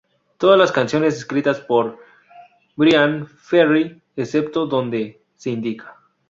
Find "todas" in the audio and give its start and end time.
0.39-0.57